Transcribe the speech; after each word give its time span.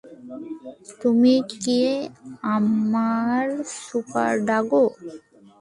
তুমি 1.01 1.33
কি 1.53 1.81
আমার 2.55 3.45
সুপার 3.77 4.33
ডগো? 4.47 4.85